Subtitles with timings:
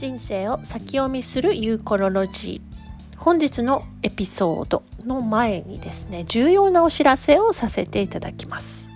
[0.00, 3.18] 人生を先読みするユーコロロジー。
[3.18, 8.88] 本日のエピソードの前にですね重要なお知らせをさせていただきます。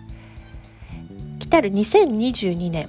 [1.41, 2.89] 来たる2022年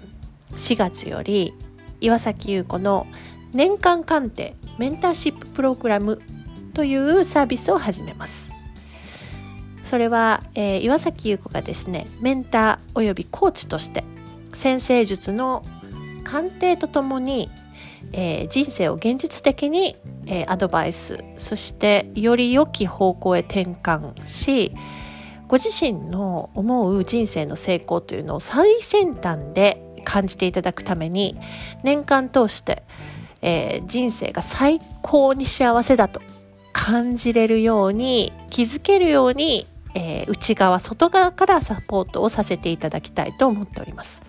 [0.51, 1.53] 4月より
[1.99, 3.05] 岩崎優子の
[3.51, 6.21] 年間鑑定メンターシッププログラム
[6.73, 8.49] というサービスを始めます。
[9.83, 14.05] それは、えー、岩崎優子がですねメンターおよびコーチとして
[14.53, 15.65] 先生術の
[16.23, 17.49] 鑑定とともに、
[18.13, 24.71] えー、人生を現実的に、えー、アドバイスそしてより良き方向へ転換し
[25.47, 31.37] ご自身の思う人生の成功というのを最先端で感じていただくために
[31.83, 32.83] 年間通して、
[33.41, 36.21] えー、人生が最高に幸せだと
[36.73, 44.21] 感じれるように気づけるように、えー、内側外側からサポートをさせていただきたいと思っております。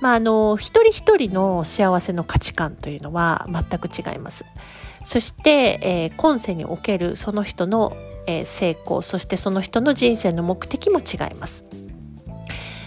[0.00, 4.44] まあ、あの一人一人の幸せの価値観というのは全く違います。
[5.04, 11.64] そして、えー、今世におけるその人の、えー、成功そしてその人の人生の目的も違います。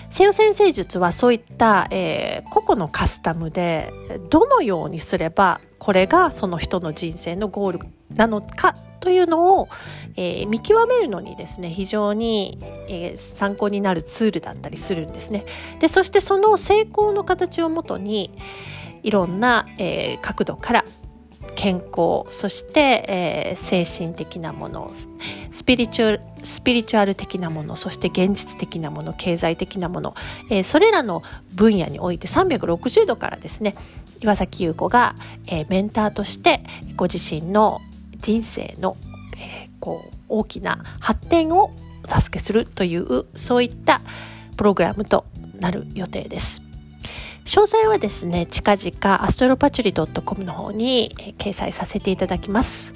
[0.09, 3.93] 西洋先生術はそういった、えー、個々のカスタムで
[4.29, 7.79] どのようにすればこれがその人の人生のゴール
[8.13, 9.69] なのかというのを、
[10.15, 15.45] えー、見極めるのにですね非常に、えー、参考になるツールだったりするんですね。
[15.79, 18.31] でそしてその成功の形をもとに
[19.03, 20.85] いろんな、えー、角度から
[21.55, 24.91] 健康そして、えー、精神的なもの
[25.51, 30.15] スピリチュアルスピリチュアル的なものそして現実的なもの経済的なもの、
[30.49, 31.21] えー、それらの
[31.53, 33.75] 分野において360度からですね
[34.21, 35.15] 岩崎優子が、
[35.47, 36.61] えー、メンターとして
[36.95, 37.81] ご自身の
[38.21, 38.97] 人生の、
[39.37, 41.71] えー、こう大きな発展を
[42.03, 44.01] お助けするというそういった
[44.57, 45.25] プログラムと
[45.59, 46.61] なる予定です。
[47.45, 52.93] 詳細はですね近々アストロパチュリ .com の方に、掲載させていただきます。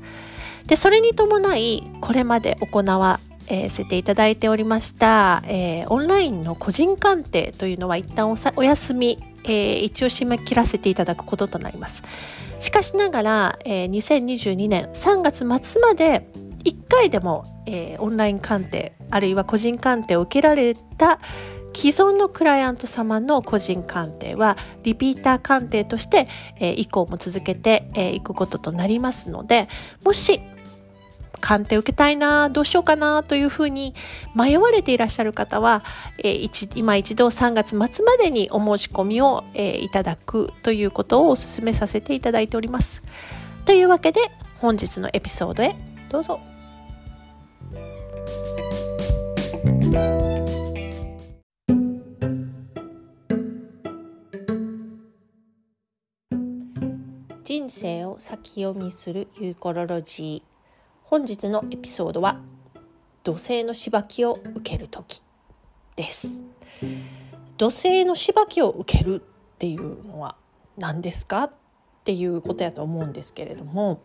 [0.68, 12.04] でそれに伴いこれまで行わせていただいておりました、えー、オンラインの個人鑑定というのは一旦お休み、えー、一応締め切らせていただくこととなります。
[12.64, 16.30] しかしながら、えー、2022年3月末まで
[16.64, 21.20] 1回でも、えー、オンライン鑑定あるいは個人鑑定を受けられた
[21.76, 29.68] 既存のクライアント様の個人鑑定はリピーター鑑定として、えー、以降も続けてい、えー、くこととなりますので
[30.02, 30.40] もし
[31.44, 33.94] 鑑定受けたいなどうしようかなというふうに
[34.34, 35.84] 迷われていらっしゃる方は、
[36.20, 43.04] えー、一今一度3月末までにお申し込みを、えー、いただくということをお勧めさせていただいております。
[43.66, 44.22] というわけで
[44.60, 45.76] 本日のエピソードへ
[46.10, 46.40] どうぞ。
[57.44, 60.53] 人生を先読みするユーコロロジー
[61.14, 62.40] 本日のエピソードは
[63.24, 65.22] 土星のしばきを受ける時
[65.96, 66.40] です。
[67.56, 70.36] 土星のしばきを受けるっていうのは
[70.76, 71.52] 何ですかっ
[72.04, 74.02] ていうことやと思うんですけれども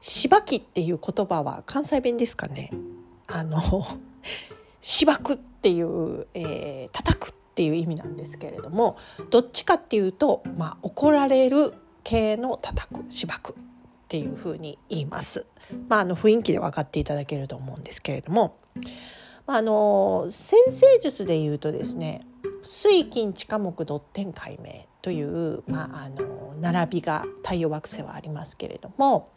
[0.00, 2.72] しばきっていう言葉は関西弁ですかね？
[3.28, 3.60] あの
[4.82, 8.96] しばくっていう、えー、叩くっていう意味なんですけれども
[9.30, 13.54] どっちかっていうと、まあ、怒られる系の叩くしばく。
[14.08, 15.46] っていうふうに言います。
[15.86, 18.56] まあ、あの雰囲気で分かっていただけると思うんですけれども、
[19.46, 22.26] まあ、あの先生術で言うとですね
[22.62, 29.30] 水金地下木土天解明という、まあ、あの並びが太陽惑星はありますけれども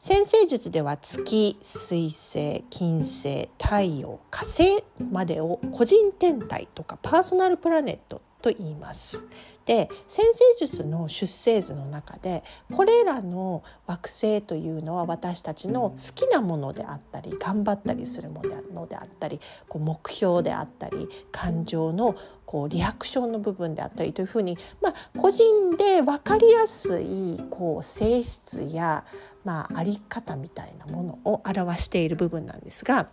[0.00, 9.24] 先生術では月水星金星太陽火星までを個人天体とかパーソナルプラネットと言います。
[9.66, 12.42] で先生術の出生図の中で
[12.72, 18.42] これらの惑星というのは私たちの好きなものであったり頑張ったりするも
[18.72, 29.04] のであったりこう目標であったり感情のこうリアクションの部分であったりというふうに、まあ、個人で分かりやすいこう性質や、
[29.44, 33.08] まあ、あり方みたいなものを表している部分なんですが。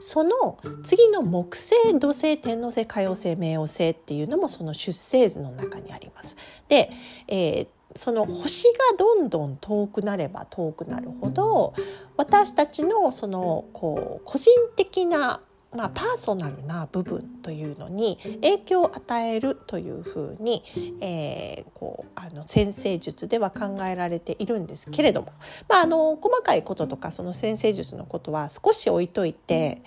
[0.00, 6.36] その次の木星土星天王星海王星冥王星っていうのもその出生図の中にあります。
[6.68, 6.90] で、
[7.26, 7.66] えー
[7.96, 11.74] その星がどんどん遠くなれば遠くなるほど
[12.16, 15.40] 私たちのそのこう個人的な
[15.74, 20.64] まあ、パーソナルな部分というのに影響を与えるというふうに、
[21.00, 25.32] えー、こうあの先生術では考えられているんですけれども、
[25.68, 29.82] まあ、あの細かいこととかその先生術のことは少し置いといて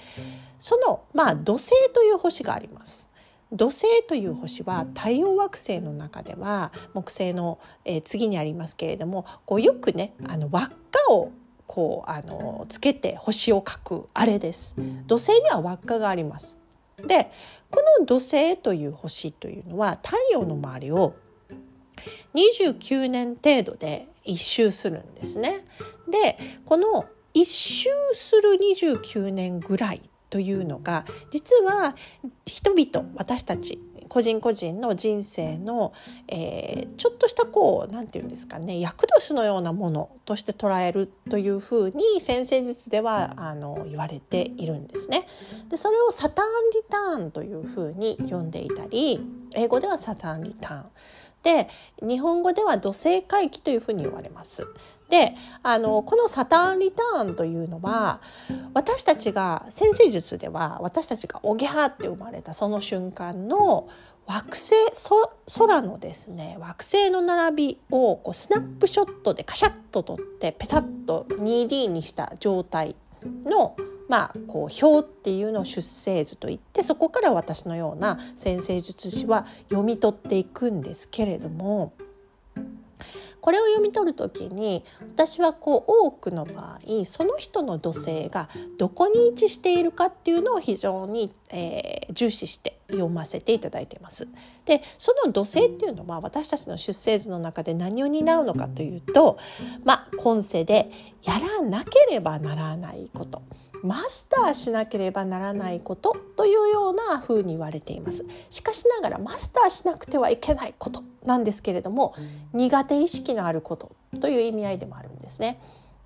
[0.60, 3.10] その、まあ、土星という星があります。
[3.52, 10.76] 土星という星は太陽惑星の中では木星の、えー、次にありますけれどもこうよくねあの輪っか
[11.12, 11.32] を
[11.72, 14.76] こうあのつけて星を描くあれです。
[15.08, 16.58] 土星には輪っかがあります。
[16.98, 17.32] で
[17.70, 21.16] この土星という星というのは太陽の周りを
[22.34, 25.66] 29年程度で一周するんですね。
[26.10, 31.96] でこの一周する29年ぐらいというのが実は
[32.46, 33.80] 人々私たち
[34.12, 35.94] 個人個人の人生の、
[36.28, 45.26] えー、ちょっとしたこう何て言うんですかね厄年のようなものとして捉えるというふうに先生術ではあの言われているんですね。
[45.70, 49.26] でそれをサターンリターンというふうに呼んでいたり
[49.56, 50.86] 英語ではサターンリターン。
[51.44, 51.70] で
[52.02, 54.68] 日本語では土星回帰というふうに言われます。
[55.12, 58.22] であのこのサターンリターンというのは
[58.74, 63.90] 私たちが先生術では私たちがおぎゃーって生まれたその瞬間の
[64.26, 64.74] 惑星
[65.60, 72.96] 空のですね惑星の並びをこうスナップショットでカシャッと撮ってペタッと 2D にした状態
[73.46, 73.76] の
[74.08, 81.94] まあ、こう表っていうのを出生図といってそこから私のような先生術師は読み取っていくんですけれども
[83.42, 94.28] これを読み取る時に私はこう多くの場合その人の土星がどこに位置しているかっていうのを非常に、えー、重視して読ませていただいてます。
[94.66, 99.38] でその土星っていうのは私たちの出生図の中で何を担うのかというと
[99.84, 100.92] まあ今世で
[101.24, 103.42] やらなければならないこと
[103.84, 112.16] マスターしなければならないことというような風に言われていますしかしながらマスターしなくてはいけないことなんですけれども
[112.54, 115.60] 苦手意識のあることという意味合いでもあるんですね。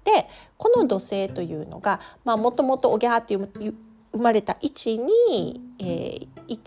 [0.03, 0.27] で
[0.57, 3.75] この土星というのがもともとおぎゃーっていう
[4.15, 6.59] 生まれた位置に、えー、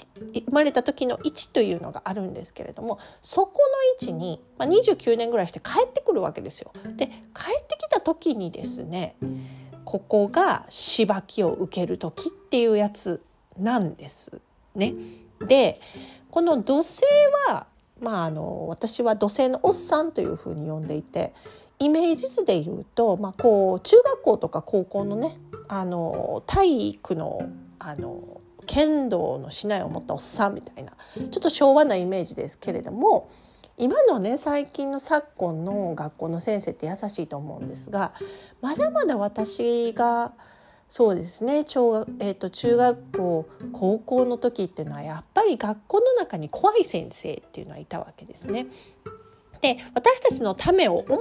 [0.45, 3.53] 生まれた時の位置というのがあるんですけれどもそこ
[4.01, 6.73] の位置に、まあ、29年ぐらいして帰ってくるわけですよ。
[6.97, 9.17] で帰ってきた時にですね
[9.89, 13.23] ここがしばきを受ける時っていうやつ
[13.59, 14.39] なんです
[14.75, 14.93] ね。
[15.47, 15.81] で
[16.31, 17.05] この土星
[17.49, 17.67] は、
[17.99, 21.33] まあ、あの私は土星のおっさんというふうに呼んでいて
[21.79, 25.39] イメージ図で言うと、まあ、こう中学校とか高校のね
[25.69, 27.49] あの体育の
[27.79, 33.31] あの剣道の竹刀を持ったおっさんみたいなちょっと昭和なイメージですけれども
[33.79, 38.13] 今のね最近の昨今の学校の先生って優しいと思うんですが
[38.61, 40.33] まだまだ私が
[40.89, 48.67] そうですね小学、えーと、中学校高校の時っていうのはやっぱり学校の中に怖い先生っていうのはいたわけですね。
[49.61, 51.19] で私たちのためを思っ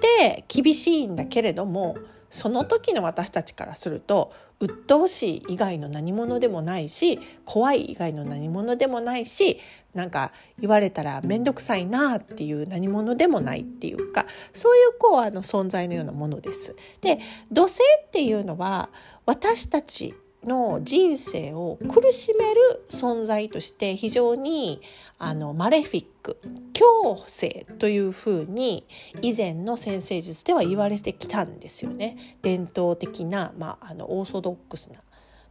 [0.00, 1.96] て厳しいんだけれども
[2.30, 9.58] その時の私たちからすると鬱陶しい以外の何者でもないし怖い以外の何者でもないし
[9.94, 16.74] なんか言われたら面倒くさいなっていう何者でもないっていうかそういうこうあの存在のようなものです。
[17.00, 17.18] で
[17.50, 18.88] 土星っていうのは
[19.26, 24.80] 私たちの人生を苦しめる存在として非常に
[25.18, 26.36] あのマレフィック
[26.72, 28.86] 強制というふうに
[29.20, 32.36] 以前の先生術では言われてきたんですよね。
[32.42, 35.00] 伝統的な、まあ、あのオーソドックスな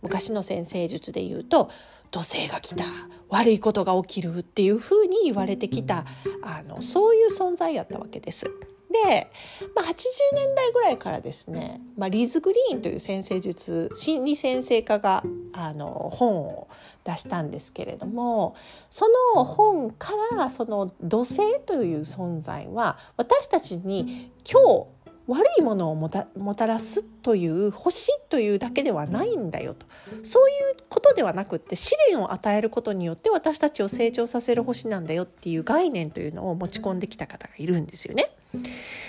[0.01, 1.69] 昔の先生術で言うと
[2.11, 2.83] 土星が来た
[3.29, 6.05] 悪いことが起きるっていうふうに言われてきた
[6.43, 8.45] あのそういう存在やったわけです。
[8.91, 9.31] で、
[9.73, 9.93] まあ、80
[10.35, 16.67] 年代ぐらいからですね、まあ、リズ・グリーンという先生術心理先生家があの本を
[17.03, 18.55] 出したんですけれども
[18.89, 24.87] その本からその土星という存在は私たちに今日
[25.27, 29.85] 悪いものをもたもたらすという星というだけではないんだよと
[30.23, 38.31] そういうことではなくって試練を与えることによって私たちを成長させる星なんだよっていう概念というのを持ち込んできた方がいるんですよね。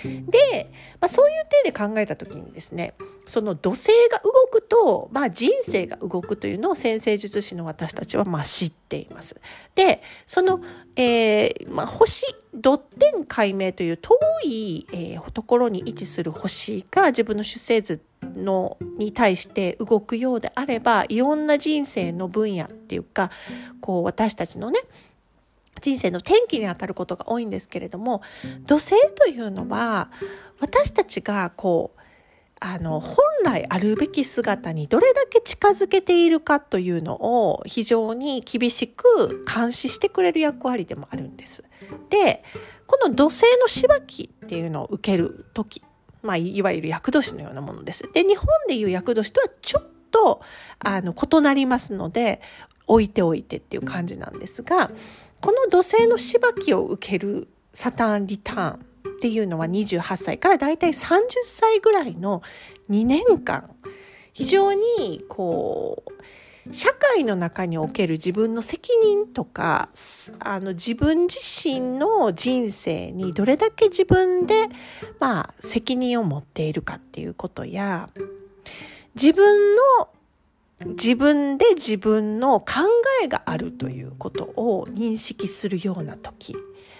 [0.03, 2.93] で、まあ、そういう体で考えた時にですね
[3.25, 9.39] その土星が動くと、まあ、人生が動くというのを先生術師の私たちはまあ知っています。
[9.75, 10.61] でその、
[10.95, 18.01] えーまあ、星ドッテン解明という遠い、えー、ところに位置する星が自分の主星図
[18.35, 23.31] のに対して動くようであればいろんな人生の分野っていうか
[23.81, 24.79] こう私たちのね
[25.81, 28.21] 人生の転機にあたることが多いんですけれども
[28.65, 30.09] 土星というのは
[30.59, 31.99] 私たちがこう
[32.65, 37.15] あの本来あるべき姿にどれだけ近づけているかというの
[37.49, 41.65] を非常に厳しく監視してくれる役割でもあるんです。
[42.09, 42.41] で
[42.87, 45.83] この土星のしばきっていうのを受ける時
[46.23, 48.09] まあ、いわゆる厄年のようなものです。
[48.13, 50.41] で日本でいう厄年とはちょっと
[50.79, 52.41] あの異なりますので
[52.87, 54.91] 置いておいてっていう感じなんですが
[55.41, 58.77] この土星のしばきを受けるサターンリターンっ
[59.21, 62.41] ていうのは28歳からだいたい30歳ぐらいの
[62.89, 63.75] 2年間
[64.33, 66.11] 非常にこう
[66.71, 69.89] 社会の中における自分の責任とか
[70.39, 74.69] あの自分自身の人生にどれだけ自分で、
[75.19, 78.09] まあ、責任を持っているかっていうことや
[79.15, 80.09] 自分の
[80.85, 82.81] 自分で自分の考
[83.23, 86.55] えがあるということを認識するような時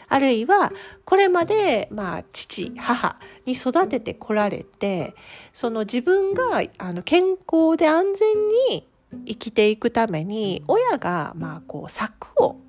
[0.09, 0.71] あるいは
[1.05, 5.15] これまでまあ父母に育ててこられて
[5.53, 8.87] その自分があの健康で安全に
[9.25, 12.59] 生きていくために親がまあこう策を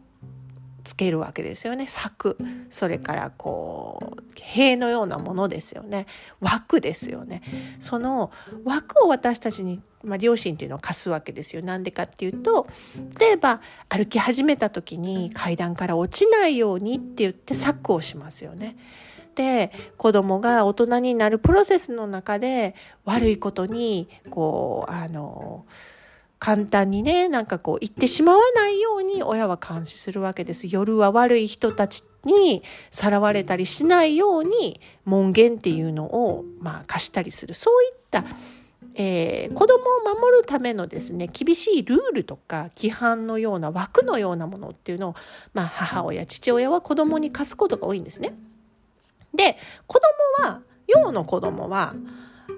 [0.84, 1.86] つけるわけですよね。
[1.88, 2.36] 柵。
[2.68, 6.06] それからこう塀のようなものですよね。
[6.40, 7.42] 枠ですよね。
[7.80, 8.30] その
[8.64, 11.62] 枠を私たちに、まあ、両親っていうのを貸すわけですよ。
[11.62, 12.68] なんでかっていうと
[13.18, 18.76] 例えば歩き始めた時に階段から落ちないようにって言って柵をしますよね。
[19.34, 22.74] で子供が大人になるプロセスの中で
[23.04, 25.64] 悪いことにこうあの
[26.44, 30.66] 簡単にねなんかこう言ってしまわないように親は監視するわけです。
[30.66, 37.54] 夜は悪い人たちにさらわれたりしないように門限っていうのをまあ貸したりする。
[37.54, 38.24] そういった、
[38.94, 45.14] えー、子供を守るためのですね厳しいルールとか規範のような枠のようなものっていうのを、
[45.54, 48.34] まあ、母親父親は子供に貸すことが多いんですね。
[49.34, 49.98] で子
[50.38, 51.94] 供は陽の子供は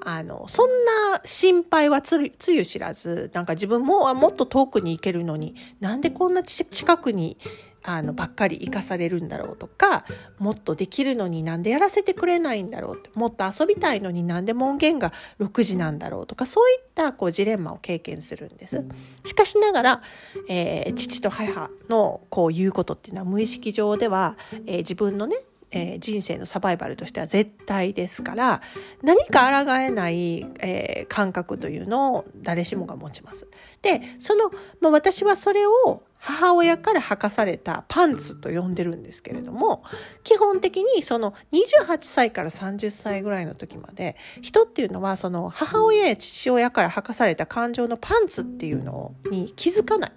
[0.08, 7.36] あのそんな心配はつゆ知らずなんか自分ももっと遠くに行けるのになんでこんな近くに
[7.82, 10.04] あのばっかり生かされるんだろうとか
[10.38, 18.84] もっとできるのになんでやらせてくれないんだろうってもっと遊びたいのになんで門限が6時なんだろうとかそういったこうジレンマを経験するんです。
[19.24, 20.02] しかしながら、
[20.48, 24.36] えー、父と母のこう言うことっていうのは無意識上では、
[24.66, 25.36] えー、自分のね
[25.70, 28.62] えー、人生のサバイバルとしては絶対ですから
[29.02, 33.46] 何か抗えない、えー、感覚というのを誰しもが持ちます。
[33.82, 39.84] でその、まあ、私はそれを母親から履かされたパンツと呼んでるんですけれども
[40.24, 50.12] 基本的にその28歳から30歳ぐらいの時まで人っていうのはその母親や父親から履かされた感情のパンツっていうのに気づかない。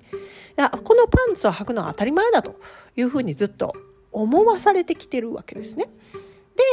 [0.83, 2.59] このパンツを履くのは当たり前だと
[2.97, 3.73] いうふうにずっと
[4.11, 5.89] 思わされてきてるわけですね。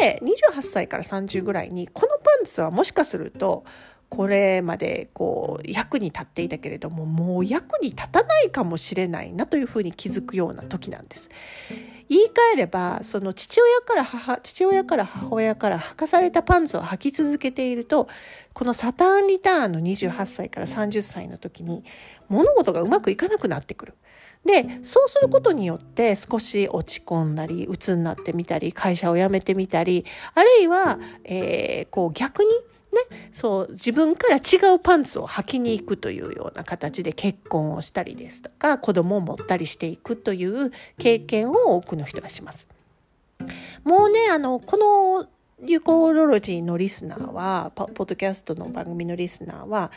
[0.00, 3.64] で28歳から30ぐらいにこのパンツはもしかすると
[4.08, 11.30] これまでこう役に立っていたけれどももう役に立たないかもしれないなというふうに気づくような時なんです。
[12.08, 18.08] 言い換えればその父親から母父親から母親から履かされたパンツを履き続けていると
[18.52, 21.82] このサターンリターンの28歳から30歳の時に
[22.28, 23.94] 物事がうまくいかなくなってくる。
[24.46, 32.50] でそうすることによって少し落ち込んだり鬱になってみたり会社を辞めてみたりあるいは、えー、こう逆に
[33.10, 42.66] ね、そう自分から違うパンツを履きに行くというような形で結婚をしたりですとか子供を持ったりしていくという経験を多くの人がします。
[43.84, 45.26] もうねあのこの
[45.62, 49.90] 流行ロロジーのリスナーはポッドキャストの番組のリスナーは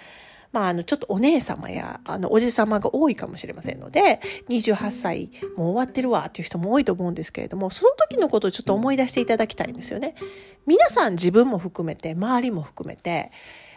[0.52, 10.16] まあ、あの、ちょっとお姉様や、あの、おじ様が多いかもしれませんので、28歳、もう終わってるわっていう人も多いと思うんですけれども、その時のことをちょっと思い出していただきたいんですよね。
[10.66, 13.32] 皆さん自分も含めて、周りも含めて、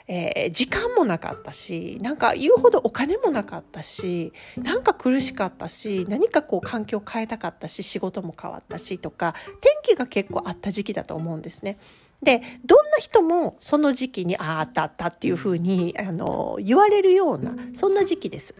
[0.08, 11.78] えー、時間もなかったし、なんか言うほどお金もなかったし、なんか苦しかったし、何かこう環境を変えたかったし、仕事も変わったしとか、天気が結構あった時期だと思うんですね。
[12.22, 18.54] でどんな人もその時期にあああったあったっていうふうにあの言われるようなそんな時期です。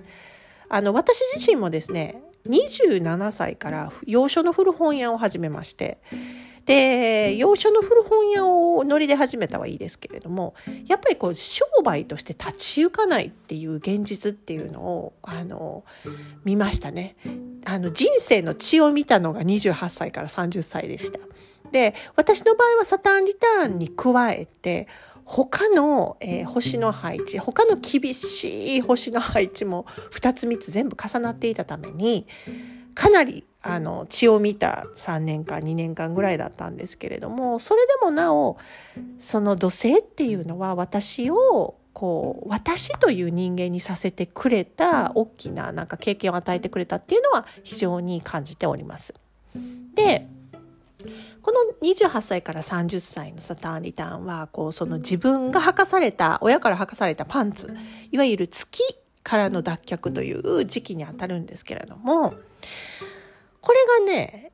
[0.68, 5.98] あの私自身もですね27歳から洋書の古本屋を始めまして
[6.64, 10.54] で洋書の古本屋をノリで始めたはいいですけれども
[10.86, 15.84] やっぱりこう商売として立ち行かないっていう現実っていうのをあの
[16.44, 17.16] 見ましたね
[17.64, 21.18] あの人生の血を見たのが28歳から30歳でした。
[21.72, 24.86] で私の場合はサターンリターンに加えて
[25.24, 32.26] 他の、えー、星の配置他の厳しい星の配置も2つ3つ全部重なっていたために
[32.94, 38.58] かなりあの血を見た3年間2年間ぐらいだったんですけれどもそれでもなお
[39.18, 49.14] その土星っていうのは私をこう私という人間にさせてくれた大きななんか経験を与えてくれたっていうのは非常に感じております。
[49.94, 50.26] で
[51.42, 57.74] この28歳から30歳のサターンリターンはこうその自分が履かされた親から履かされたパンツ
[58.10, 58.82] いわゆる月
[59.22, 62.34] からの脱却という時期にあたるんですけれども
[63.60, 64.52] これがね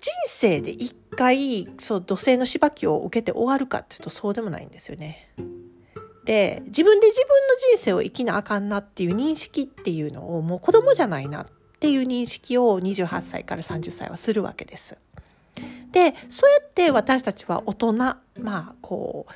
[0.00, 5.28] 人生で一回そう土星のしばきを受けて終わるかっていうとそうでもないんですよね。
[6.24, 11.46] で自分で自分の人生を生きなあかんなっていう認識っていうのをもう子供じゃないなっ
[11.80, 14.96] ていう認識を28歳から30歳はするわけです。
[15.92, 19.26] でそうやって私たちは大人まあこ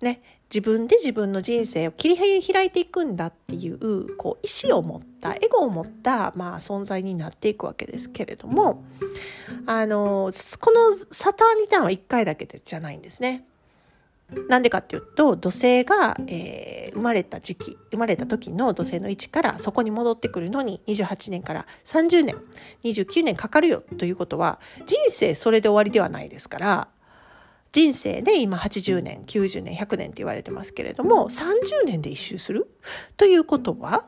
[0.00, 8.84] うね自分で自分の人生を切り開いていくんだっていうこう意思を持ったエゴを持った、まあ、存在になっていくわけですけれども
[9.66, 13.44] あのこのサターリターンは1回だけじゃないんですね。
[14.48, 22.36] なんでかっていうと土星が、えー、生まれた時期生まれた時の土星の位置からそこに戻ってくるのに28年から30年
[22.82, 26.88] 29年かかるよということは人生それで終わりではないですから
[27.70, 32.68] 人生で今80年90年100年って言われてますけれども30年で一周する？
[33.16, 34.04] ということは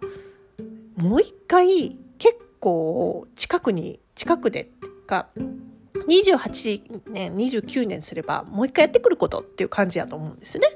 [0.96, 4.70] もう一回結構近くに近くで
[5.06, 5.28] か
[6.08, 10.66] 28年29年すればもう一回やってくることっていう感じやと思うんですね。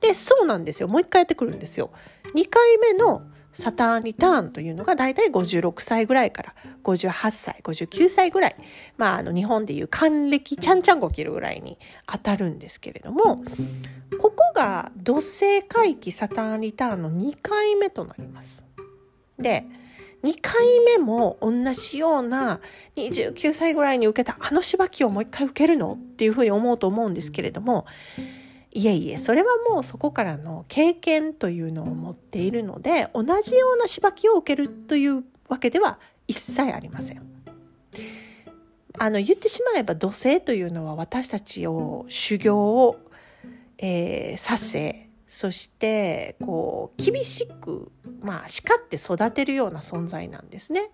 [0.00, 1.90] でそうなんですよもう一回やってくるんですよ。
[2.34, 6.54] 2回目のサターンリターンというのが大体56歳ぐらいから
[6.84, 8.56] 58歳59歳ぐらい、
[8.96, 11.76] まあ、あの日本でいう還暦ちゃんちゃんこ切るぐらいに
[12.06, 13.42] 当たるんですけれども
[14.20, 18.64] ここが土星回帰サターンリターンの2回目となります。
[19.38, 19.64] で
[20.22, 22.60] 2回目も同じような
[22.96, 25.92] 29歳ぐらいに受けたあのしばきをもう一回受けるの？
[25.92, 27.86] っていうふうに思うと思うんですけれども
[28.72, 37.22] いえいえそれはもうそこからの経験というのを持っているので同じようなしばきを受けるというわけでは一切ありません。
[39.00, 42.98] あの言ってしまえば土星というのは私たちを修行を、
[43.78, 50.90] えー、させそしてこう厳しくまあ叱って育てるような存在なんですね。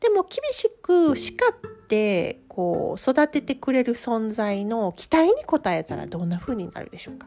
[0.00, 1.54] でも厳しく叱っ
[1.88, 7.26] てこう育ててくれる存在の期待に応えたらどんな風になるでしょうか。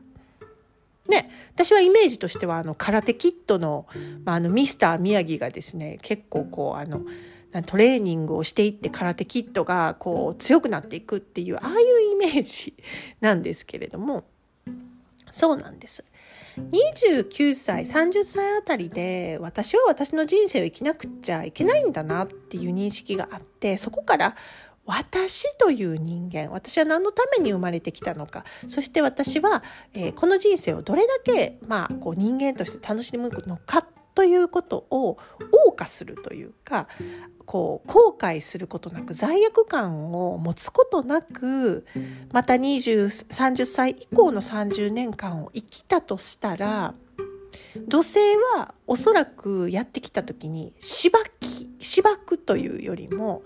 [1.07, 3.87] ね、私はイメージとしてはあの空手キットの,、
[4.25, 7.01] まあ、あのミスター宮城がですね結構こうあの
[7.65, 12.75] トレーニングをしていって空手キットがこう強くなっていくっていうああいうイメージ
[13.21, 14.25] なんですけれども
[15.31, 16.03] そうなんです。
[16.71, 24.35] 29歳30歳あたりで私は私の人生を生きなくちゃいけないんだなっていう認識があってそこから
[24.85, 33.85] 私という人間私は何のために生まれてきたのかそして私は、えー、この人生をどれだけ、まあ、こう人間として楽しむのか
[34.17, 35.19] ということを
[35.69, 36.87] 謳歌するというか
[37.45, 41.85] こう後悔することなく罪悪感を持つことなく
[42.31, 46.95] また2030歳以降の30年間を生きたとしたら
[47.87, 48.17] 土星
[48.55, 53.43] はおそらくやってきた時にしばきしばくというよりも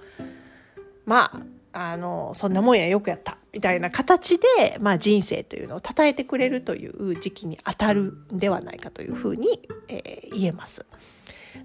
[1.05, 1.41] まあ
[1.73, 10.86] あのそんなもんやよくやったみたいな形で、まあ、人生というのを称えてくれるという時期に当たるんではないかというふうに、えー、言えます。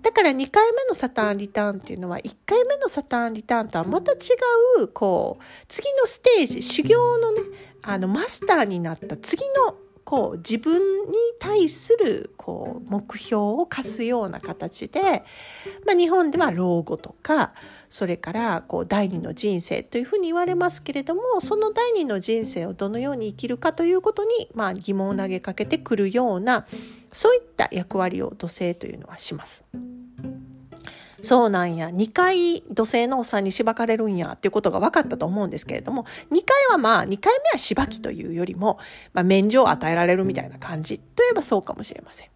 [0.03, 4.17] だから2回目のサターンリターンっていうのは1回目のサターンリターンとはまた違
[4.81, 7.41] うこう次のステージ修行のね
[7.83, 15.25] あのマスターになった次のこう自分に対するこう目標を課すような形で、
[15.85, 17.55] まあ、日本では老後とか
[17.91, 26.69] それからこう第二の人生というふうに言われますけれどもその第二の人生をどのように生きるかということに、まあ、疑問を投げかけてくるような
[27.11, 29.65] そういった役割を土星というのはします。
[31.27, 38.79] そうなんや2回土星のおっさんにしばかれるんやっていうことが分かったと思うんですけれども2回はまあ2回目はしばきというよりも、
[39.13, 42.29] まあ、免除を与えられるみたいな感じといえばそうかもしれません。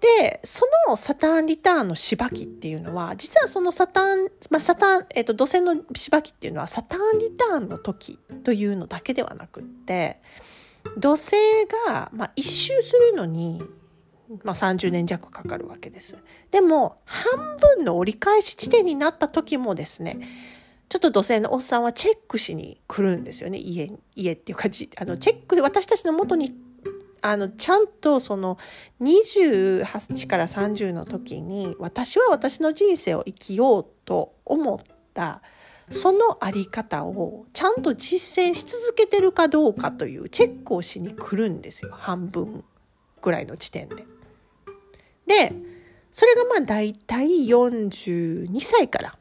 [0.00, 10.20] でそのサタンリターンのしばきっていうのは実はそのサタン、まあ、サタン、えっと、土星のしばきっていうのはサタンリターンの時というのだけではなくって
[10.96, 11.36] 土星
[11.86, 13.62] が、まあ、一周するのに
[14.44, 16.16] まあ、30年弱かかるわけです。
[16.50, 20.18] でも半分の折り返し地点になった時もですね
[20.88, 26.52] ちょっと土星のおっさんはチェックしに来るんですよね家家っていうかあのチェックで私たちのもとに
[27.22, 28.58] あのちゃんとその
[29.00, 34.78] 28から30の時に私は私の人生を生きようと思っ
[35.14, 35.42] た
[35.90, 42.64] そのあり方をちゃんと実践し続けてるかどうかというチェックをしに来るんですよ半分
[43.20, 44.06] ぐらいの地点で。
[45.26, 45.52] で
[46.12, 49.16] それがまあ大体42歳から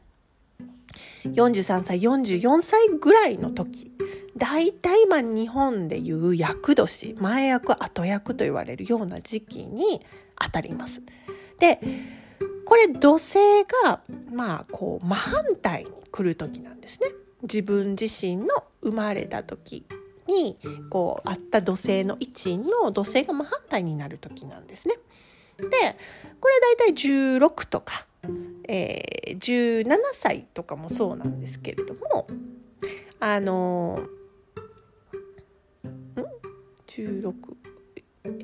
[1.23, 3.91] 43歳44歳ぐらいの時
[4.37, 10.01] 大体まあ日本でいう厄年前役後役と言われるような時期に
[10.41, 11.01] 当たります。
[11.59, 11.79] で
[12.65, 13.37] これ土星
[13.83, 17.09] がまあこう真反対に来る時なんですね。
[17.43, 18.47] 自分自身の
[18.81, 19.85] 生まれた時
[20.27, 20.57] に
[20.89, 24.95] こうあった土星の位置の土星が真反対になる時なんですね。
[25.61, 25.97] で
[26.39, 28.05] これ大体16とか、
[28.67, 32.27] えー、17歳とかもそうなんですけれども
[33.19, 36.25] あのー、ん
[36.87, 37.33] ？16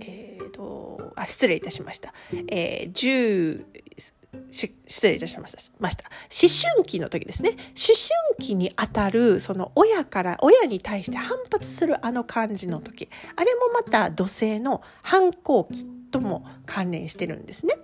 [0.02, 2.14] えっ、ー、とあ失礼いたしました。
[2.48, 3.66] えー、10
[4.52, 5.60] 失礼いたしました。
[5.80, 6.06] ました。
[6.06, 7.52] 思春期の時ですね。
[7.52, 7.58] 思
[8.38, 13.10] 春期にあたる、その親から、親に対して反発するあの感じの時。
[13.36, 17.78] あれもまた土星の反抗期とも関連してるんですね。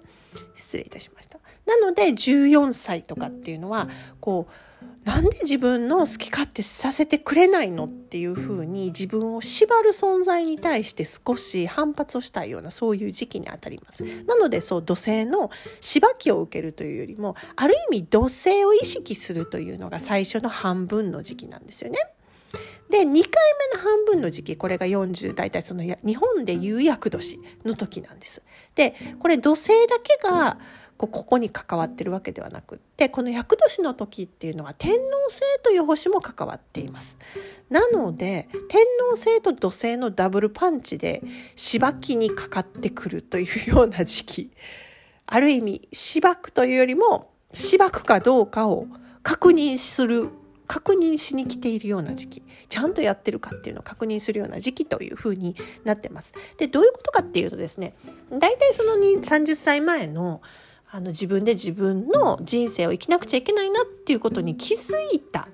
[0.56, 1.40] 失礼いたしました。
[1.66, 4.54] なので14歳とかっていうのは、こう、
[5.04, 14.04] なんで自分の好き勝手させてくれないのっていうふうに自分を縛る存在に対して少し反発をしたいようなそういう時期にあたります。
[14.28, 21.98] なのでそう土星のしばきを受けるというよりもある意味土星を意識するというのが最初の半分の時期なんですよね。
[22.90, 23.30] で2回目の
[23.82, 28.42] 半分の時期これが40大体その日本で有役年の時なんです。
[28.76, 30.58] でこれ土星だけが
[30.98, 37.18] ここに関わってるわけではなくってこの厄年の時っていうのは天王星という星も関わっています。
[37.70, 41.24] なので天王星と土星のダブルパンチで
[41.56, 44.52] しばきにかかってくるというような時期
[45.26, 48.88] ある意味しばくというよりもしばくかどうかを
[49.24, 50.30] 確認する
[50.72, 55.54] 確認しに来ているような時期ちゃんとやってるかっていうのを確認するような時期というふうに
[55.84, 56.34] なってます。
[56.56, 57.94] でどういうことかっていうとですね
[58.30, 60.42] 大体その30歳前の
[60.90, 65.50] あの自分で自分の人生を生きなくちゃいけないなっていうことに気づいた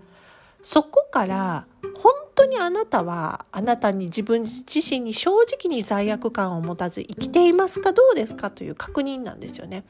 [0.61, 9.83] そこから本当にあなたはあなたに自分自身に正直に罪悪感を持たず生きていますかどうですかという確認なんですよね。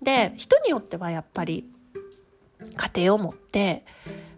[0.00, 1.66] で人によってはやっぱり
[2.76, 3.84] 家庭を持って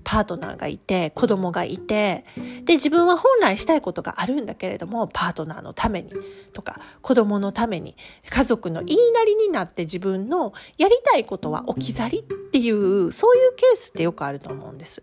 [0.05, 2.25] パートナーがいて子供がいて
[2.65, 6.13] で自分は本来したいことがあるんだけれどもパートナーのために
[6.53, 7.97] とか子供のために
[8.29, 15.03] 家族の言いなりになって自分のやりたいことは置き去りっていうそういうケースってよくあると思うんです。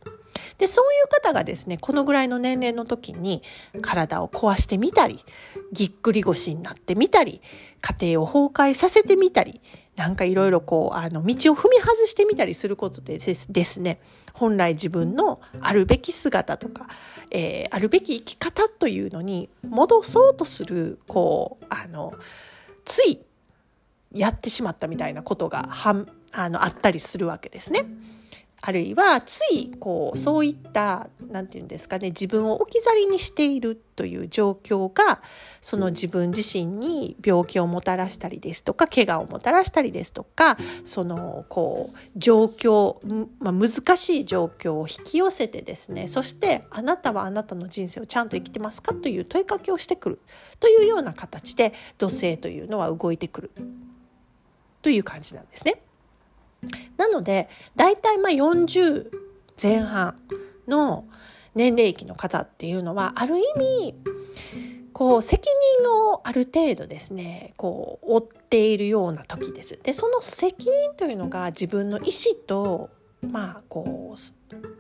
[0.58, 3.44] でそういう方がですねこのぐらいの年齢の時に
[3.82, 5.26] 体を壊してみたり
[5.72, 7.42] ぎっくり腰になってみたり
[7.82, 9.62] 家庭を崩壊させてみたり
[9.96, 14.00] なんかいろいろこうあの道を踏み外してみたりすることでですね
[14.42, 16.88] 本来自分のあるべき姿とか、
[17.30, 22.16] えー、あるべき生き方というのに戻そうとするこうあの
[22.84, 23.20] つい
[24.12, 27.86] やってしまったみたいなことがはあのあったりするわけですね。
[28.64, 35.22] あるいはついこうそういった何て言うんですかね自分を置き去りにしているという状況が
[35.62, 42.98] その自分自身に病気をもたらしたりですとか怪我をもたらしたりですとかそのこう状況、
[43.40, 50.20] まあ、難しい状況を引き寄せてですねそしてあなたはあなたの人生をちゃんと生きてますかという問いかけをしてくる
[50.60, 53.52] というような形で土星というのは動いてくる
[54.84, 55.82] という感じなんですね。
[56.98, 59.12] なので大体まあ40
[59.62, 60.16] 前半
[60.68, 61.06] の
[61.56, 63.96] 年齢期の方っていうのはある意味
[64.94, 65.50] こう責
[65.82, 69.80] 任をある程度ですねこう負っているような時です。
[69.82, 72.90] でその責任というのが自分の意思と
[73.22, 74.20] まあこう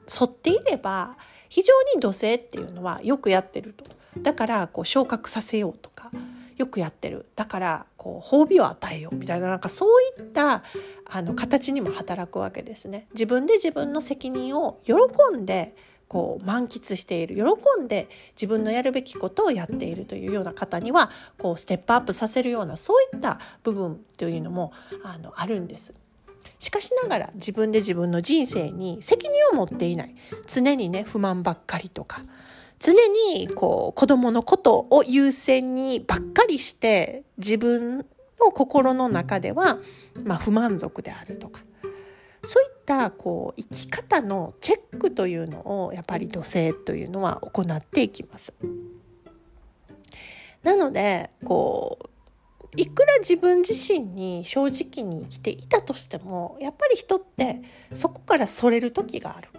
[0.08, 1.17] 沿っていれば
[1.50, 3.86] 非常に土星っていうのはよくやってると。
[4.22, 6.12] だからこう昇格させようとか
[6.58, 10.64] よくやってるだからこう褒美を与えようみたいななんかそういった
[11.06, 13.06] あの形にも働くわけですね。
[13.14, 14.96] 自分で自分の責任を喜
[15.38, 15.76] んで
[16.08, 17.44] こう満喫している喜
[17.80, 25.94] んで自分のやるべきことをやっているというような方にはこうステップアップさせるようなそういった部分というのもあのあるんです。
[26.58, 30.16] しかしながら自分で自分の人生に責任を持っていない
[30.48, 32.24] 常にね不満ばっかりとか
[32.82, 32.94] 常
[33.38, 38.00] にこう子供のことを優先にばっかりして自分
[38.39, 39.78] の心の中では、
[40.24, 41.62] まあ、不満足であるとか
[42.44, 48.52] そういったこう生き方のチェックというのをやっぱり土星というのは行っていきます。
[50.63, 52.10] なのでこう
[52.78, 57.62] いくら自分自身に正直に生きていたとしてもやっぱり人って
[57.94, 59.50] そこからそれる時がある。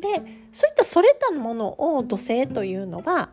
[0.00, 0.08] で
[0.52, 3.30] そういったそれたものを土星というのは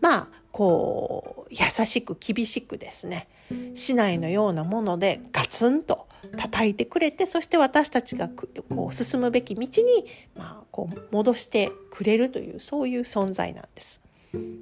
[0.00, 3.28] まあこう優しく厳しくですね
[3.74, 6.06] 市内のようなものでガツンと
[6.36, 10.06] 叩いてくれてそして私たちがこう進むべき道に、
[10.36, 14.00] まあ、こう戻してくれるというそういう存在なんです。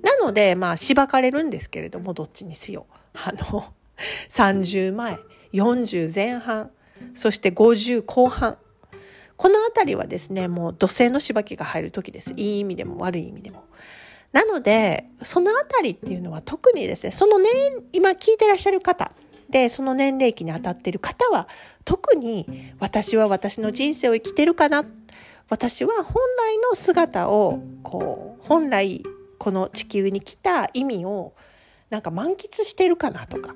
[0.02, 2.86] なのでまあしばかれるんですけれどもどっちにしよ。
[3.14, 3.64] あの
[4.30, 5.18] 30前
[5.52, 6.70] 40前半
[7.14, 8.58] そして50後半。
[9.38, 12.34] この辺りはですね、もう土星のしばきが入る時です。
[12.36, 13.64] いい意味でも悪い意味でも。
[14.32, 17.52] なので、その辺りっていうのは特にですね、その年、
[17.92, 19.12] 今聞いてらっしゃる方、
[19.48, 21.48] で、その年齢期に当たってる方は、
[21.84, 24.84] 特に私は私の人生を生きてるかな。
[25.48, 29.04] 私は本来の姿を、こう、本来
[29.38, 31.32] この地球に来た意味を、
[31.90, 33.54] なんか満喫してるかなとか、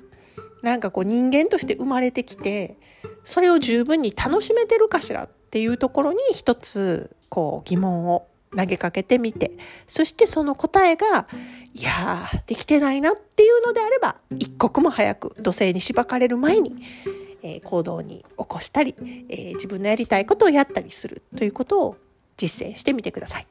[0.61, 2.77] なんかこう人間として生まれてきて、
[3.25, 8.25] それを十分に楽しめてるかしらっていうところに一つ、こう疑問を
[8.57, 9.51] 投げかけてみて、
[9.85, 11.27] そしてその答えが、
[11.75, 16.73] いやー、できてないなっていうのであれば、一刻も早く土星にしばかれる前に、
[17.43, 18.95] えー、行動に起こしたり、
[19.29, 21.97] えー、自分のやりたいことをやったりするということを
[22.35, 23.47] 実践してみてください。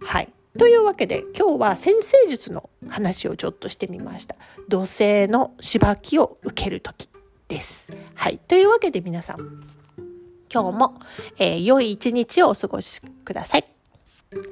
[0.00, 0.32] はい。
[0.58, 4.36] というわけで今日は先生術の話をちょっとしてみました。
[4.70, 7.10] 土星のしばきを受ける時
[7.46, 7.92] です。
[8.14, 8.38] はい。
[8.38, 9.79] というわけで皆さん、
[10.52, 10.98] 今日も、
[11.38, 13.64] えー、良い一日をお過ごしください。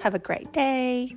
[0.02, 1.16] Have a great day!